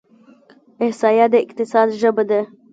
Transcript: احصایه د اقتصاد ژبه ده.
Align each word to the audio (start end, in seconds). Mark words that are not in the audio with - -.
احصایه 0.83 1.25
د 1.31 1.33
اقتصاد 1.45 1.87
ژبه 2.01 2.23
ده. 2.29 2.41